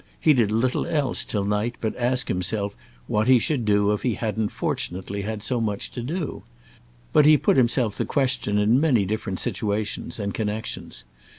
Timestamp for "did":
0.33-0.49